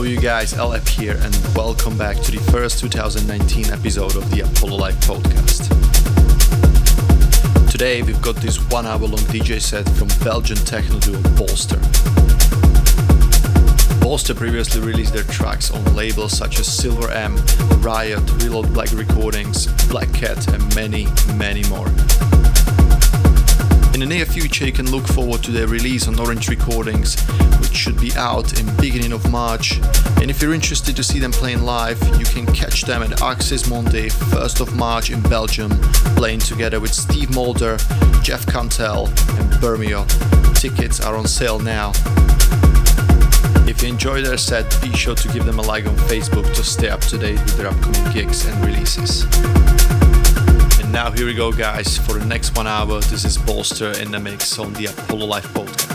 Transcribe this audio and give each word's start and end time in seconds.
Hello, 0.00 0.08
you 0.10 0.18
guys, 0.18 0.54
LF 0.54 0.88
here, 0.88 1.18
and 1.20 1.54
welcome 1.54 1.98
back 1.98 2.16
to 2.20 2.30
the 2.32 2.38
first 2.50 2.80
2019 2.80 3.66
episode 3.66 4.16
of 4.16 4.30
the 4.30 4.40
Apollo 4.40 4.78
Live 4.78 4.94
podcast. 4.94 5.68
Today, 7.70 8.00
we've 8.00 8.22
got 8.22 8.36
this 8.36 8.56
one 8.70 8.86
hour 8.86 8.96
long 8.96 9.20
DJ 9.28 9.60
set 9.60 9.86
from 9.90 10.08
Belgian 10.24 10.56
techno 10.56 10.98
duo 11.00 11.20
Bolster. 11.36 11.76
Bolster 14.00 14.34
previously 14.34 14.80
released 14.80 15.12
their 15.12 15.24
tracks 15.24 15.70
on 15.70 15.84
labels 15.94 16.34
such 16.34 16.58
as 16.60 16.66
Silver 16.66 17.10
M, 17.10 17.36
Riot, 17.80 18.22
Reload 18.42 18.72
Black 18.72 18.90
Recordings, 18.92 19.66
Black 19.90 20.10
Cat, 20.14 20.50
and 20.54 20.74
many, 20.74 21.08
many 21.36 21.62
more. 21.68 21.90
In 24.00 24.08
the 24.08 24.14
near 24.14 24.24
future, 24.24 24.64
you 24.64 24.72
can 24.72 24.90
look 24.90 25.06
forward 25.06 25.42
to 25.42 25.50
their 25.50 25.66
release 25.66 26.08
on 26.08 26.18
Orange 26.18 26.48
Recordings, 26.48 27.20
which 27.60 27.76
should 27.76 28.00
be 28.00 28.10
out 28.14 28.58
in 28.58 28.76
beginning 28.76 29.12
of 29.12 29.30
March. 29.30 29.78
And 30.22 30.30
if 30.30 30.40
you're 30.40 30.54
interested 30.54 30.96
to 30.96 31.04
see 31.04 31.18
them 31.18 31.32
playing 31.32 31.64
live, 31.64 32.02
you 32.18 32.24
can 32.24 32.46
catch 32.46 32.84
them 32.84 33.02
at 33.02 33.20
Axis 33.20 33.68
Monday, 33.68 34.08
1st 34.08 34.62
of 34.62 34.74
March 34.74 35.10
in 35.10 35.20
Belgium, 35.20 35.68
playing 36.16 36.38
together 36.38 36.80
with 36.80 36.94
Steve 36.94 37.28
Mulder, 37.34 37.76
Jeff 38.22 38.46
Cantel, 38.46 39.08
and 39.38 39.52
Bermeo. 39.60 40.06
Tickets 40.58 41.02
are 41.02 41.14
on 41.14 41.26
sale 41.26 41.58
now. 41.58 41.92
If 43.68 43.82
you 43.82 43.90
enjoy 43.90 44.22
their 44.22 44.38
set, 44.38 44.64
be 44.80 44.94
sure 44.94 45.14
to 45.14 45.28
give 45.28 45.44
them 45.44 45.58
a 45.58 45.62
like 45.62 45.84
on 45.84 45.96
Facebook 46.08 46.54
to 46.54 46.64
stay 46.64 46.88
up 46.88 47.02
to 47.02 47.18
date 47.18 47.38
with 47.40 47.58
their 47.58 47.66
upcoming 47.66 48.12
gigs 48.14 48.46
and 48.46 48.64
releases. 48.64 49.26
Now 50.92 51.12
here 51.12 51.26
we 51.26 51.34
go, 51.34 51.52
guys, 51.52 51.98
for 51.98 52.14
the 52.14 52.24
next 52.24 52.56
one 52.56 52.66
hour. 52.66 53.00
This 53.00 53.24
is 53.24 53.38
Bolster 53.38 53.92
in 54.00 54.10
the 54.10 54.18
mix 54.18 54.58
on 54.58 54.72
the 54.72 54.86
Apollo 54.86 55.26
Live 55.26 55.46
podcast. 55.54 55.89